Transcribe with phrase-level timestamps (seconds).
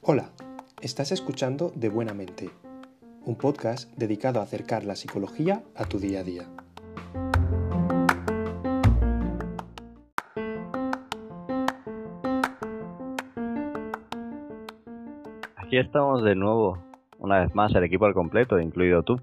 [0.00, 0.30] Hola,
[0.80, 2.48] estás escuchando De Buena Mente,
[3.26, 6.48] un podcast dedicado a acercar la psicología a tu día a día.
[15.56, 16.78] Aquí estamos de nuevo,
[17.18, 19.20] una vez más el equipo al completo, incluido tú.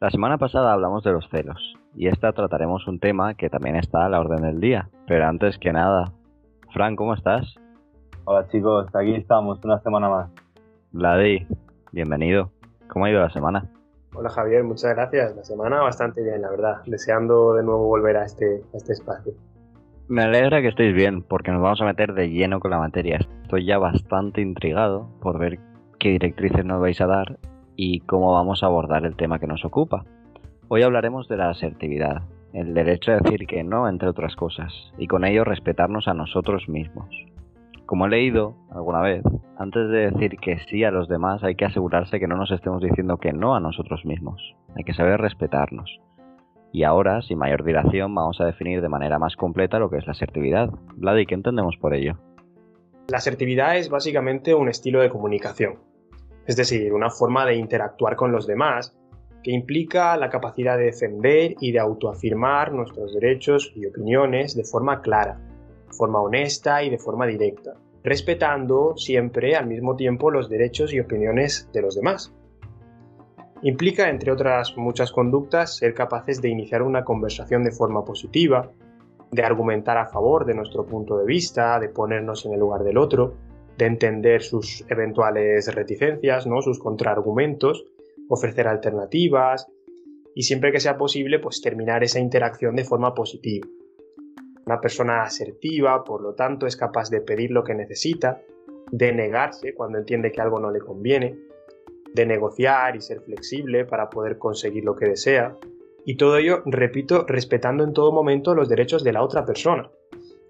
[0.00, 4.04] La semana pasada hablamos de los celos, y esta trataremos un tema que también está
[4.04, 4.88] a la orden del día.
[5.06, 6.12] Pero antes que nada,
[6.72, 7.54] Fran, ¿cómo estás?
[8.24, 10.30] Hola chicos, aquí estamos una semana más.
[10.92, 11.46] Vladi,
[11.92, 12.50] bienvenido.
[12.88, 13.70] ¿Cómo ha ido la semana?
[14.14, 15.34] Hola Javier, muchas gracias.
[15.34, 16.82] La semana bastante bien, la verdad.
[16.86, 19.32] Deseando de nuevo volver a este, a este espacio.
[20.06, 23.18] Me alegra que estéis bien, porque nos vamos a meter de lleno con la materia.
[23.42, 25.58] Estoy ya bastante intrigado por ver
[25.98, 27.38] qué directrices nos vais a dar
[27.74, 30.04] y cómo vamos a abordar el tema que nos ocupa.
[30.68, 32.22] Hoy hablaremos de la asertividad,
[32.54, 36.70] el derecho a decir que no, entre otras cosas, y con ello respetarnos a nosotros
[36.70, 37.14] mismos.
[37.84, 39.22] Como he leído alguna vez,
[39.58, 42.80] antes de decir que sí a los demás hay que asegurarse que no nos estemos
[42.80, 44.56] diciendo que no a nosotros mismos.
[44.74, 46.00] Hay que saber respetarnos.
[46.72, 50.06] Y ahora, sin mayor dilación, vamos a definir de manera más completa lo que es
[50.06, 50.70] la asertividad.
[50.96, 52.16] Vladi, ¿qué entendemos por ello?
[53.08, 55.74] La asertividad es básicamente un estilo de comunicación,
[56.46, 58.96] es decir, una forma de interactuar con los demás
[59.44, 65.02] que implica la capacidad de defender y de autoafirmar nuestros derechos y opiniones de forma
[65.02, 65.38] clara,
[65.90, 71.68] forma honesta y de forma directa, respetando siempre al mismo tiempo los derechos y opiniones
[71.74, 72.34] de los demás.
[73.62, 78.72] Implica, entre otras muchas conductas, ser capaces de iniciar una conversación de forma positiva,
[79.30, 82.96] de argumentar a favor de nuestro punto de vista, de ponernos en el lugar del
[82.96, 83.34] otro,
[83.76, 86.62] de entender sus eventuales reticencias, ¿no?
[86.62, 87.84] sus contraargumentos,
[88.28, 89.66] ofrecer alternativas
[90.34, 93.68] y siempre que sea posible, pues terminar esa interacción de forma positiva.
[94.66, 98.40] Una persona asertiva, por lo tanto, es capaz de pedir lo que necesita,
[98.90, 101.38] de negarse cuando entiende que algo no le conviene,
[102.14, 105.56] de negociar y ser flexible para poder conseguir lo que desea.
[106.06, 109.90] Y todo ello, repito, respetando en todo momento los derechos de la otra persona.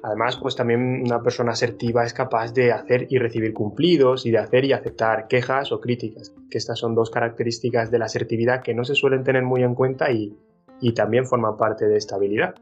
[0.06, 4.36] Además, pues también una persona asertiva es capaz de hacer y recibir cumplidos y de
[4.36, 8.74] hacer y aceptar quejas o críticas, que estas son dos características de la asertividad que
[8.74, 10.36] no se suelen tener muy en cuenta y,
[10.94, 12.54] también forman parte de esta habilidad.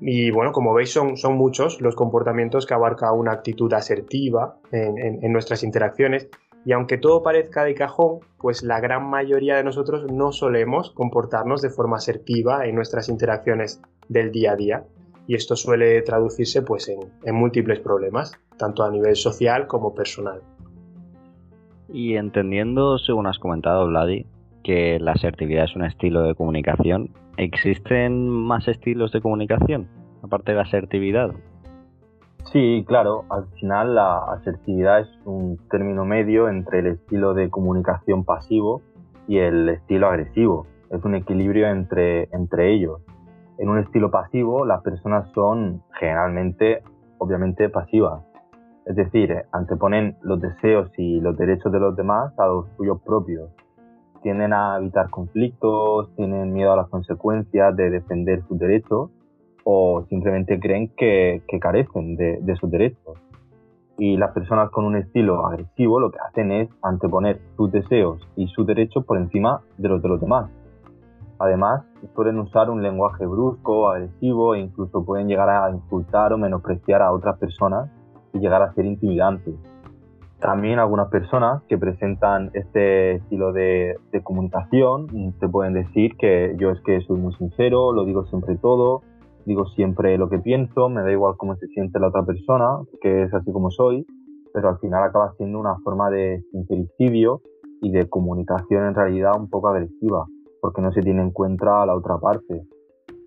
[0.00, 5.32] Y bueno, como veis, son, son muchos los comportamientos que abarca una actitud asertiva en,
[5.32, 6.28] nuestras interacciones.
[6.64, 11.62] Y aunque todo parezca de cajón, pues la gran mayoría de nosotros no solemos comportarnos
[11.62, 14.84] de forma asertiva en nuestras interacciones del día a día.
[15.30, 20.40] Y esto suele traducirse pues en, en múltiples problemas, tanto a nivel social como personal.
[21.88, 24.26] Y entendiendo, según has comentado, Vladi,
[24.64, 29.86] que la asertividad es un estilo de comunicación, ¿existen más estilos de comunicación
[30.20, 31.30] aparte de la asertividad?
[32.50, 38.24] Sí, claro, al final la asertividad es un término medio entre el estilo de comunicación
[38.24, 38.82] pasivo
[39.28, 40.66] y el estilo agresivo.
[40.90, 43.00] Es un equilibrio entre, entre ellos.
[43.60, 46.82] En un estilo pasivo las personas son generalmente,
[47.18, 48.24] obviamente, pasivas.
[48.86, 53.50] Es decir, anteponen los deseos y los derechos de los demás a los suyos propios
[54.22, 59.10] tienden a evitar conflictos, tienen miedo a las consecuencias de defender sus derechos
[59.64, 63.18] o simplemente creen que, carecen de, sus derechos.
[63.98, 68.46] Y las personas con un estilo agresivo lo que hacen es anteponer sus deseos y
[68.46, 70.50] sus derechos por encima de los de los demás.
[71.40, 71.82] Además,
[72.14, 77.12] suelen usar un lenguaje brusco, agresivo e incluso pueden llegar a insultar o menospreciar a
[77.12, 77.90] otras personas
[78.34, 79.54] y llegar a ser intimidantes.
[80.38, 85.06] También algunas personas que presentan este estilo de, comunicación
[85.40, 89.00] te pueden decir que yo es que soy muy sincero, lo digo siempre todo,
[89.46, 93.22] digo siempre lo que pienso, me da igual cómo se siente la otra persona, que
[93.22, 94.06] es así como soy,
[94.52, 97.40] pero al final acaba siendo una forma de sincericidio
[97.80, 100.26] y de comunicación en realidad un poco agresiva,
[100.60, 102.62] porque no se tiene en cuenta la otra parte.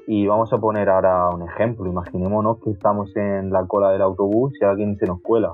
[0.07, 4.53] Y vamos a poner ahora un ejemplo, imaginémonos que estamos en la cola del autobús
[4.59, 5.53] y alguien se nos cuela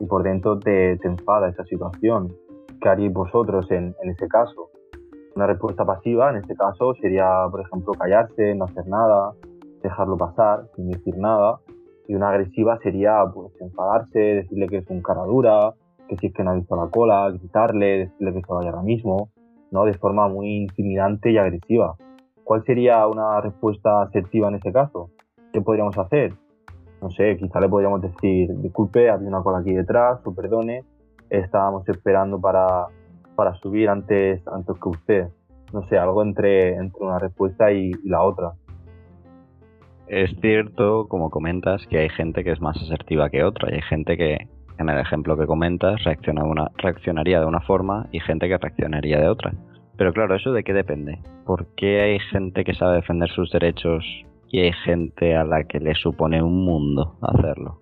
[0.00, 2.34] y por dentro te, enfada esa situación.
[2.80, 4.70] ¿Qué haríais vosotros en, ese caso?
[5.36, 9.32] Una respuesta pasiva en este caso sería, por ejemplo, callarse, no hacer nada,
[9.82, 11.60] dejarlo pasar sin decir nada.
[12.08, 15.74] Y una agresiva sería pues enfadarse, decirle que es un cara dura,
[16.08, 18.82] que si es que no ha visto la cola, gritarle, decirle que se vaya ahora
[18.82, 19.30] mismo,
[19.70, 19.84] ¿no?
[19.84, 21.96] De forma muy intimidante y agresiva.
[22.44, 25.10] ¿Cuál sería una respuesta asertiva en ese caso?
[25.52, 26.32] ¿Qué podríamos hacer?
[27.00, 30.84] no sé, quizá le podríamos decir, disculpe, había una cola aquí detrás, o perdone,
[31.30, 32.86] estábamos esperando para,
[33.34, 35.28] para subir antes, antes que usted.
[35.72, 38.52] No sé, algo entre, entre una respuesta y, la otra.
[40.08, 44.16] es cierto, como comentas, que hay gente que es más asertiva que otra hay gente
[44.16, 44.48] que,
[44.80, 49.20] en el ejemplo que comentas, reacciona una, reaccionaría de una forma y gente que reaccionaría
[49.20, 49.52] de otra.
[49.96, 51.18] Pero claro, ¿eso de qué depende?
[51.44, 54.04] ¿Por qué hay gente que sabe defender sus derechos
[54.48, 57.78] y hay gente a la que le supone un mundo hacerlo?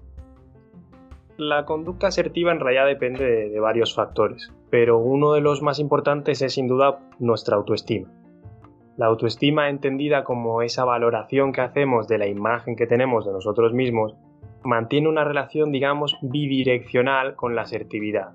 [1.36, 6.42] La conducta asertiva en realidad depende de, varios factores, pero uno de los más importantes
[6.42, 8.08] es sin duda nuestra autoestima.
[8.96, 13.72] La autoestima entendida como esa valoración que hacemos de la imagen que tenemos de nosotros
[13.72, 14.16] mismos
[14.64, 18.32] mantiene una relación, digamos, bidireccional con la asertividad.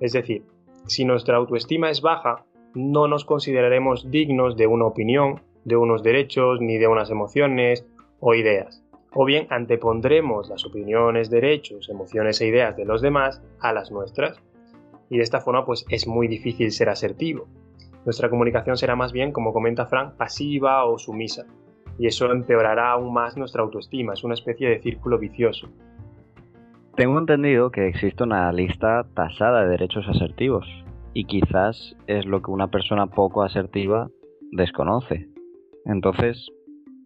[0.00, 0.44] Es decir,
[0.86, 2.44] si nuestra autoestima es baja,
[2.74, 7.86] no nos consideraremos dignos de una opinión, de unos derechos, ni de unas emociones
[8.20, 8.82] o ideas
[9.12, 14.40] o bien antepondremos las opiniones, derechos, emociones e ideas de los demás a las nuestras.
[15.10, 17.48] Y de esta forma pues es muy difícil ser asertivo.
[18.04, 21.46] Nuestra comunicación será más bien, como comenta Frank, pasiva o sumisa.
[21.98, 25.68] Y eso empeorará aún más nuestra autoestima, es una especie de círculo vicioso.
[26.96, 30.66] Tengo entendido que existe una lista tasada de derechos asertivos
[31.14, 34.08] y quizás es lo que una persona poco asertiva
[34.52, 35.28] desconoce.
[35.84, 36.48] Entonces,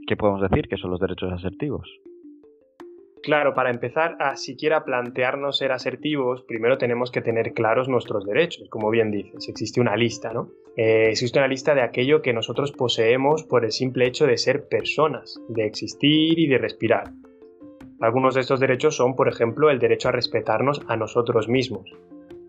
[0.07, 1.89] ¿Qué podemos decir que son los derechos asertivos?
[3.23, 8.69] Claro, para empezar a siquiera plantearnos ser asertivos, primero tenemos que tener claros nuestros derechos,
[8.69, 9.49] como bien dices.
[9.49, 10.49] Existe una lista, ¿no?
[10.77, 14.67] Eh, existe una lista de aquello que nosotros poseemos por el simple hecho de ser
[14.67, 17.13] personas, de existir y de respirar.
[18.01, 21.89] Algunos de estos derechos son, por ejemplo, el derecho a respetarnos a nosotros mismos,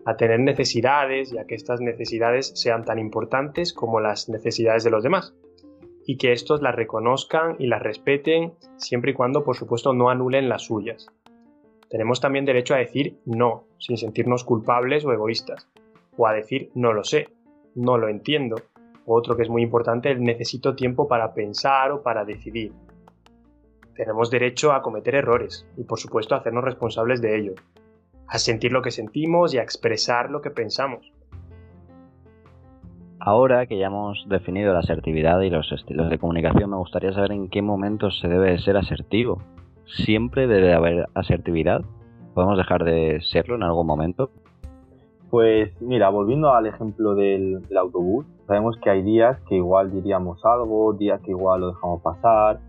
[0.04, 4.90] a tener necesidades y a que estas necesidades sean tan importantes como las necesidades de
[4.90, 5.34] los demás
[6.06, 10.48] y que estos las reconozcan y las respeten siempre y cuando, por supuesto, no anulen
[10.48, 11.08] las suyas.
[11.88, 15.68] Tenemos también derecho a decir no, sin sentirnos culpables o egoístas,
[16.16, 17.28] o a decir no lo sé,
[17.74, 18.56] no lo entiendo,
[19.06, 22.72] otro que es muy importante, el necesito tiempo para pensar o para decidir.
[23.94, 27.54] Tenemos derecho a cometer errores y por supuesto a hacernos responsables de ello,
[28.26, 31.12] a sentir lo que sentimos y a expresar lo que pensamos.
[33.26, 37.32] Ahora que ya hemos definido la asertividad y los estilos de comunicación, me gustaría saber
[37.32, 39.38] en qué momentos se debe ser asertivo.
[39.86, 41.80] ¿Siempre debe haber asertividad?
[42.34, 44.28] ¿Podemos dejar de serlo en algún momento?
[45.30, 50.92] Pues mira, volviendo al ejemplo del, autobús, sabemos que hay días que igual diríamos algo,
[50.92, 52.60] días que igual lo dejamos pasar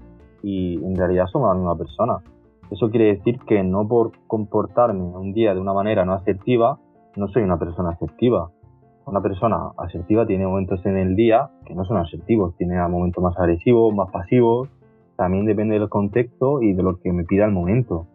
[0.42, 2.20] y en realidad somos la misma persona.
[2.72, 6.80] Eso quiere decir que no por comportarme un día de una manera no asertiva,
[7.18, 8.52] no soy una persona asertiva
[9.06, 13.38] una persona asertiva tiene momentos en el día que no son asertivos, tiene momentos más
[13.38, 14.70] agresivos, más pasivos,
[15.16, 18.08] también depende del contexto y de lo que me pida el momento.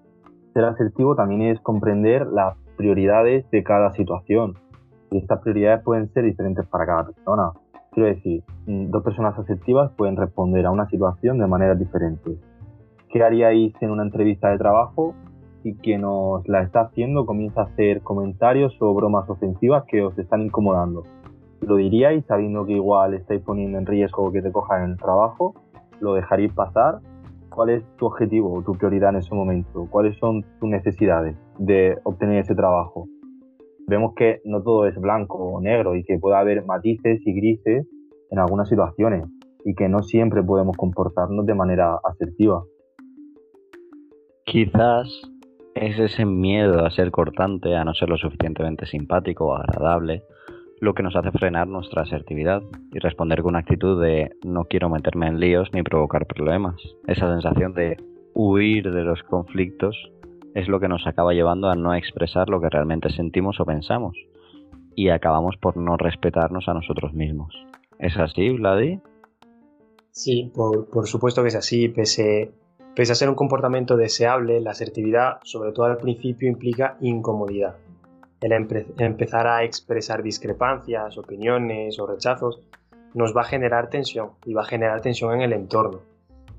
[0.52, 4.58] Ser asertivo también es comprender las prioridades de cada situación
[5.10, 7.52] y estas prioridades pueden ser diferentes para cada persona.
[7.92, 12.38] Quiero decir, mm, dos personas asertivas pueden responder a una situación de maneras diferentes.
[13.08, 15.14] ¿Qué haríais en una entrevista de trabajo
[15.62, 20.18] y que nos la está haciendo comienza a hacer comentarios o bromas ofensivas que os
[20.18, 21.04] están incomodando.
[21.60, 25.54] ¿Lo diríais sabiendo que igual estáis poniendo en riesgo que te cojan en el trabajo?
[26.00, 27.00] ¿Lo dejaríais pasar?
[27.50, 29.86] ¿Cuál es tu objetivo o tu prioridad en ese momento?
[29.90, 33.06] ¿Cuáles son tus necesidades de obtener ese trabajo?
[33.86, 37.86] Vemos que no todo es blanco o negro y que puede haber matices y grises
[38.30, 39.24] en algunas situaciones
[39.64, 42.62] y que no siempre podemos comportarnos de manera asertiva.
[44.46, 45.08] Quizás
[45.80, 50.24] es ese miedo a ser cortante, a no ser lo suficientemente simpático o agradable,
[50.78, 54.90] lo que nos hace frenar nuestra asertividad y responder con una actitud de no quiero
[54.90, 56.76] meterme en líos ni provocar problemas.
[57.06, 57.96] Esa sensación de
[58.34, 59.96] huir de los conflictos
[60.54, 64.14] es lo que nos acaba llevando a no expresar lo que realmente sentimos o pensamos
[64.94, 67.54] y acabamos por no respetarnos a nosotros mismos.
[67.98, 69.00] ¿Es así, Vladi?
[70.10, 72.52] Sí, por, por supuesto que es así, pese
[72.94, 77.76] Pese a ser un comportamiento deseable, la asertividad, sobre todo al principio, implica incomodidad.
[78.40, 82.60] El empezar a expresar discrepancias, opiniones o rechazos
[83.14, 86.00] nos va a generar tensión y va a generar tensión en el entorno,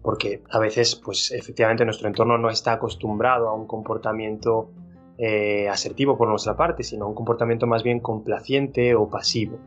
[0.01, 4.69] porque a veces, pues efectivamente, nuestro entorno no está acostumbrado a un comportamiento
[5.17, 9.57] eh, asertivo por nuestra parte, sino a un comportamiento más bien complaciente o pasivo.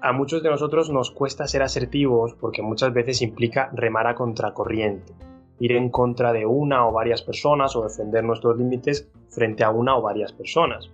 [0.00, 5.12] A muchos de nosotros nos cuesta ser asertivos porque muchas veces implica remar a contracorriente
[5.58, 9.96] ir en contra de una o varias personas o defender nuestros límites frente a una
[9.96, 10.90] o varias personas.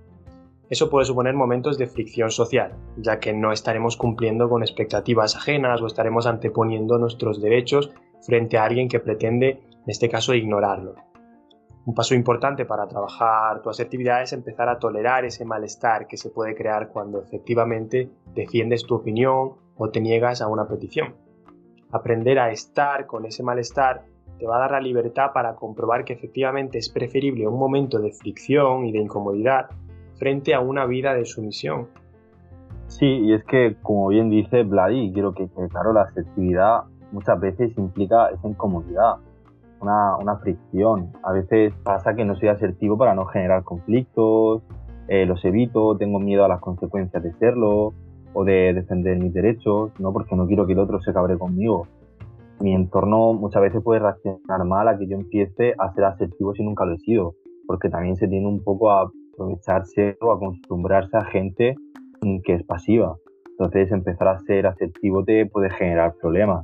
[0.68, 5.82] Eso puede suponer momentos de fricción social, ya que no estaremos cumpliendo con expectativas ajenas
[5.82, 7.90] o estaremos anteponiendo nuestros derechos
[8.22, 10.96] frente a alguien que pretende, en este caso, ignorarlos.
[11.84, 16.30] Un paso importante para trabajar tu asertividad es empezar a tolerar ese malestar que se
[16.30, 21.16] puede crear cuando efectivamente defiendes tu opinión o te niegas a una petición.
[21.90, 24.04] Aprender a estar con ese malestar
[24.42, 28.10] te va a dar la libertad para comprobar que efectivamente es preferible un momento de
[28.10, 29.66] fricción y de incomodidad
[30.16, 31.86] frente a una vida de sumisión.
[32.88, 36.82] Sí, y es que, como bien dice Vladi, quiero que, claro, la asertividad
[37.12, 39.18] muchas veces implica esa incomodidad,
[39.80, 41.12] una, una, fricción.
[41.22, 44.62] A veces pasa que no soy asertivo para no generar conflictos,
[45.06, 47.94] eh, los evito, tengo miedo a las consecuencias de serlo
[48.32, 50.12] o de defender mis derechos, ¿no?
[50.12, 51.86] porque no quiero que el otro se cabre conmigo.
[52.62, 56.62] Mi entorno muchas veces puede reaccionar mal a que yo empiece a ser asertivo si
[56.62, 57.34] nunca lo he sido,
[57.66, 61.74] porque también se tiene un poco a aprovecharse o acostumbrarse a gente
[62.44, 63.16] que es pasiva.
[63.50, 66.62] Entonces empezar a ser asertivo te puede generar problemas.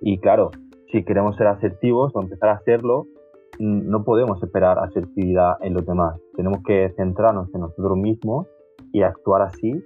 [0.00, 0.52] Y claro,
[0.90, 3.04] si queremos ser asertivos o empezar a hacerlo,
[3.58, 6.18] no podemos esperar asertividad en los demás.
[6.34, 8.46] Tenemos que centrarnos en nosotros mismos
[8.90, 9.84] y actuar así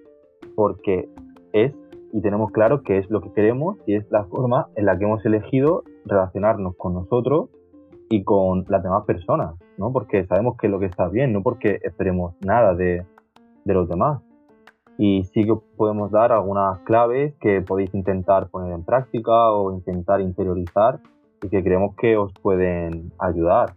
[0.55, 1.09] porque
[1.53, 1.75] es
[2.15, 5.05] y tenemos claro que es lo que queremos y es la forma en la que
[5.05, 7.51] hemos elegido relacionarnos con nosotros
[8.09, 9.93] y con las demás personas, ¿no?
[9.93, 13.05] Porque sabemos que es lo que está bien, no porque esperemos nada de,
[13.65, 14.23] de los demás
[14.97, 20.21] y sí que podemos dar algunas claves que podéis intentar poner en práctica o intentar
[20.21, 21.01] interiorizar
[21.43, 23.75] y que creemos que os pueden ayudar.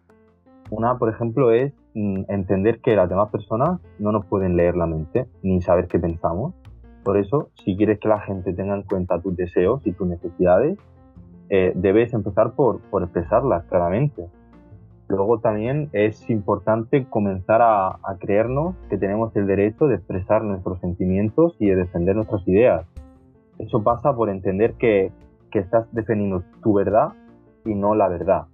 [0.69, 4.85] Una, por ejemplo, es mm, entender que las demás personas no nos pueden leer la
[4.85, 6.53] mente ni saber qué pensamos.
[7.07, 10.77] Por eso, si quieres que la gente tenga en cuenta tus deseos y tus necesidades,
[11.49, 14.27] eh, debes empezar por, expresarlas claramente.
[15.07, 21.55] Luego también es importante comenzar a, creernos que tenemos el derecho de expresar nuestros sentimientos
[21.59, 22.85] y de defender nuestras ideas.
[23.57, 25.13] Eso pasa por entender que,
[25.49, 27.13] que estás defendiendo tu verdad
[27.63, 28.47] y no la verdad.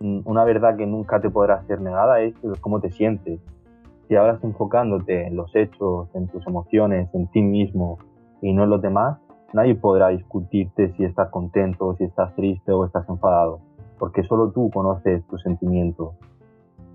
[0.00, 3.40] Una verdad que nunca te podrá ser negada es cómo te sientes.
[4.08, 7.98] Si ahora enfocándote en los hechos, en tus emociones, en ti mismo
[8.42, 9.18] y no en los demás,
[9.52, 13.60] nadie podrá discutirte si estás contento, si estás triste o estás enfadado
[13.98, 16.14] porque solo tú conoces tus sentimientos.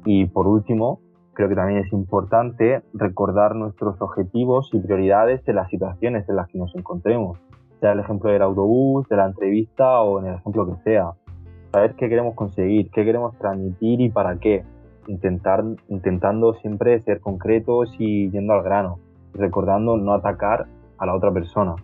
[0.06, 1.00] Y por último,
[1.34, 6.48] creo que también es importante recordar nuestros objetivos y prioridades en las situaciones en las
[6.50, 7.40] que nos encontremos,
[7.80, 11.14] sea el ejemplo del autobús, de la entrevista o en el ejemplo que sea.
[11.72, 14.64] Saber qué queremos conseguir, qué queremos transmitir y para qué.
[15.10, 19.00] Intentar, intentando siempre ser concretos y yendo al grano,
[19.34, 21.76] recordando no atacar a la otra persona.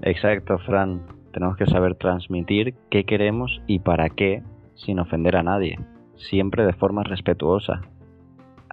[0.00, 1.02] Exacto, Fran
[1.34, 4.42] tenemos que saber transmitir qué queremos y para qué
[4.74, 5.78] sin ofender a nadie,
[6.14, 7.82] siempre de forma respetuosa.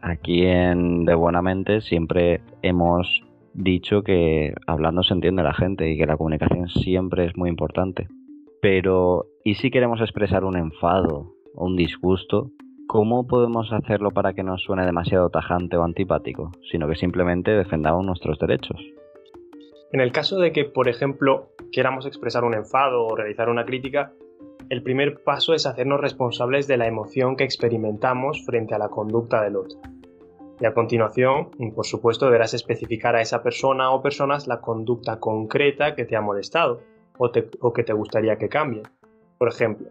[0.01, 5.97] Aquí en De Buena Mente siempre hemos dicho que hablando se entiende la gente y
[5.97, 8.07] que la comunicación siempre es muy importante.
[8.61, 12.51] Pero, ¿y si queremos expresar un enfado o un disgusto?
[12.91, 18.05] ¿Cómo podemos hacerlo para que no suene demasiado tajante o antipático, sino que simplemente defendamos
[18.05, 18.75] nuestros derechos?
[19.93, 24.11] En el caso de que, por ejemplo, queramos expresar un enfado o realizar una crítica,
[24.69, 29.41] el primer paso es hacernos responsables de la emoción que experimentamos frente a la conducta
[29.41, 29.79] del otro.
[30.59, 35.95] Y a continuación, por supuesto, deberás especificar a esa persona o personas la conducta concreta
[35.95, 36.81] que te ha molestado
[37.17, 37.31] o,
[37.71, 38.83] que te gustaría que cambie.
[39.37, 39.87] Por ejemplo,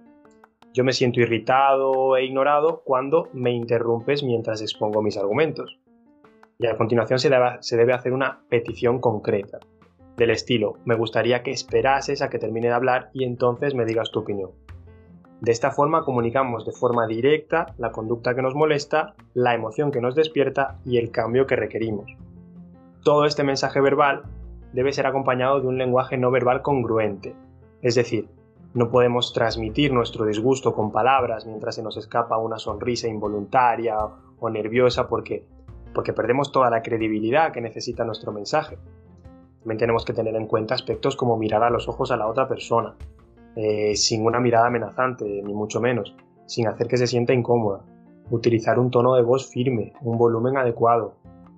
[0.73, 5.79] yo me siento irritado e ignorado cuando me interrumpes mientras expongo mis argumentos.
[6.59, 9.59] Y a continuación se debe hacer una petición concreta
[10.21, 14.11] del estilo, me gustaría que esperases a que termine de hablar y entonces me digas
[14.11, 14.51] tu opinión.
[15.41, 20.03] De esta forma comunicamos de forma directa la conducta que nos molesta, la emoción que
[20.03, 22.13] nos despierta y el cambio que requerimos.
[23.03, 24.25] Todo este mensaje verbal
[24.75, 27.35] debe ser acompañado de un lenguaje no verbal congruente,
[27.81, 28.29] es decir,
[28.73, 33.97] no podemos transmitir nuestro disgusto con palabras mientras se nos escapa una sonrisa involuntaria
[34.39, 35.45] o nerviosa porque,
[35.93, 38.79] porque perdemos toda la credibilidad que necesita nuestro mensaje.
[39.61, 42.49] También tenemos que tener en cuenta aspectos como mirar a los ojos a la otra
[42.49, 42.95] persona,
[43.57, 46.15] eh, sin una mirada amenazante, ni mucho menos,
[46.47, 47.85] sin hacer que se sienta incómoda,
[48.31, 51.17] utilizar un tono de voz firme, un volumen adecuado,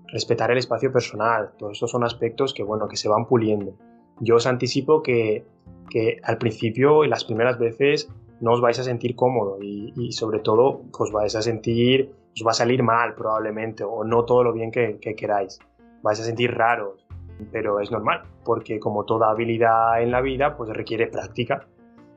[0.08, 3.74] respetar el espacio personal, todos estos son aspectos que, bueno, que se van puliendo.
[4.20, 5.44] Yo os anticipo que,
[5.90, 8.08] que al principio, en las primeras veces,
[8.40, 12.50] no os vais a sentir cómodo y, sobre todo os vais a sentir, os va
[12.50, 15.58] a salir mal probablemente o no todo lo bien que, que queráis.
[16.02, 17.06] Vais a sentir raros,
[17.52, 21.66] pero es normal, porque como toda habilidad en la vida, pues requiere práctica.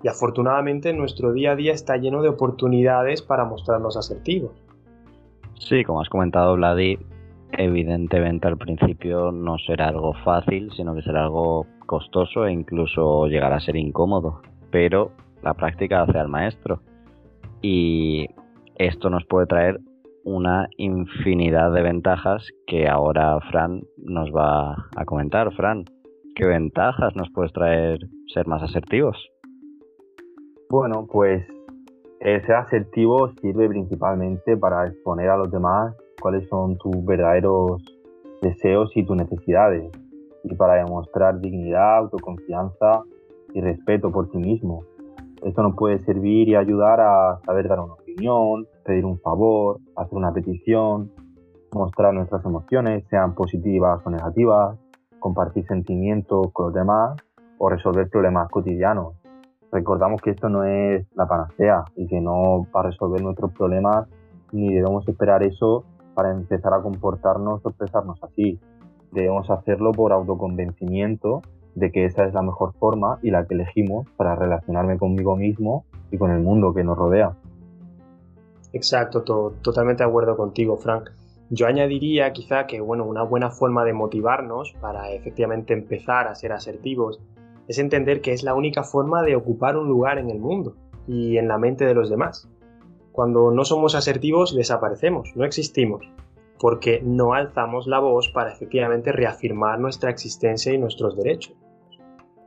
[0.03, 4.51] Y afortunadamente nuestro día a día está lleno de oportunidades para mostrarnos asertivos.
[5.59, 6.97] Sí, como has comentado, Vladi,
[7.51, 13.57] evidentemente al principio no será algo fácil, sino que será algo costoso e incluso llegará
[13.57, 14.41] a ser incómodo.
[14.71, 15.11] Pero
[15.41, 16.81] la práctica hace al maestro.
[17.61, 18.27] Y
[18.75, 19.79] esto nos puede traer
[20.23, 25.53] una infinidad de ventajas que ahora Fran nos va a comentar.
[25.53, 25.85] Fran,
[26.35, 27.99] ¿qué ventajas nos puedes traer
[28.33, 29.17] ser más asertivos?
[30.69, 31.45] Bueno, pues
[32.19, 37.83] ser asertivo sirve principalmente para exponer a los demás cuáles son tus verdaderos
[38.41, 39.91] deseos y tus necesidades
[40.43, 43.03] y para demostrar dignidad, autoconfianza
[43.53, 44.83] y respeto por ti mismo.
[45.43, 50.17] Esto nos puede servir y ayudar a saber dar una opinión, pedir un favor, hacer
[50.17, 51.11] una petición,
[51.73, 54.77] mostrar nuestras emociones, sean positivas o negativas,
[55.19, 57.15] compartir sentimientos con los demás
[57.57, 59.15] o resolver problemas cotidianos.
[59.71, 64.07] Recordamos que esto no es la panacea y que no va a resolver nuestros problemas
[64.51, 65.83] ni debemos esperar eso
[66.15, 68.59] para empezar a comportarnos o expresarnos así.
[69.11, 71.41] Debemos hacerlo por autoconvencimiento
[71.75, 75.85] de que esa es la mejor forma y la que elegimos para relacionarme conmigo mismo
[76.09, 77.35] y con el mundo que nos rodea.
[78.73, 79.21] Exacto,
[79.61, 81.09] totalmente de acuerdo contigo, Frank.
[81.49, 86.51] Yo añadiría quizá que bueno, una buena forma de motivarnos para efectivamente empezar a ser
[86.51, 87.21] asertivos
[87.67, 90.75] es entender que es la única forma de ocupar un lugar en el mundo
[91.07, 92.49] y en la mente de los demás.
[93.15, 96.05] Cuando no somos asertivos desaparecemos, no existimos,
[96.59, 101.55] porque no alzamos la voz para efectivamente reafirmar nuestra existencia y nuestros derechos.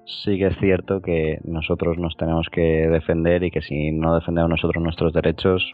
[0.05, 4.51] Sí que es cierto que nosotros nos tenemos que defender y que si no defendemos
[4.51, 5.65] nosotros nuestros derechos,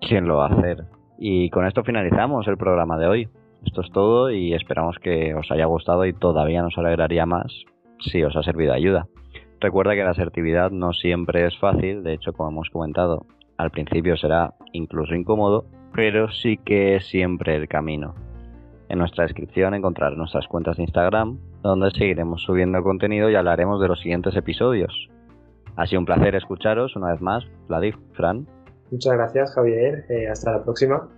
[0.00, 0.84] ¿quién lo va a hacer?
[1.18, 3.28] Y con esto finalizamos el programa de hoy.
[3.66, 7.52] Esto es todo y esperamos que os haya gustado y todavía nos alegraría más
[7.98, 9.08] si os ha servido de ayuda.
[9.60, 13.26] Recuerda que la asertividad no siempre es fácil, de hecho, como hemos comentado,
[13.58, 18.14] al principio será incluso incómodo, pero sí que es siempre el camino.
[18.88, 23.88] En nuestra descripción encontrarás nuestras cuentas de Instagram, donde seguiremos subiendo contenido y hablaremos de
[23.88, 25.10] los siguientes episodios.
[25.76, 28.46] Ha sido un placer escucharos una vez más, Vladif, Fran.
[28.90, 30.04] Muchas gracias, Javier.
[30.08, 31.08] Eh, hasta la próxima.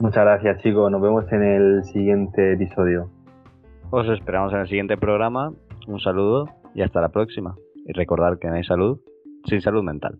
[0.00, 0.90] Muchas gracias, chicos.
[0.90, 3.08] Nos vemos en el siguiente episodio.
[3.90, 5.52] Os esperamos en el siguiente programa.
[5.86, 7.54] Un saludo y hasta la próxima.
[7.86, 9.00] Y recordad que no hay salud
[9.44, 10.18] sin salud mental.